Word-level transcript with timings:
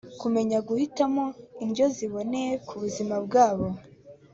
kumenya 0.21 0.57
guhitamo 0.67 1.25
indyo 1.63 1.85
ziboneye 1.95 2.51
ku 2.67 2.73
buzima 2.81 3.15
bwabo 3.25 3.67